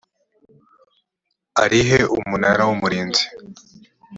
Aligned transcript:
ari 1.63 1.79
he 1.87 1.99
umunara 2.17 2.61
w 2.67 2.71
umurinzi 2.75 3.23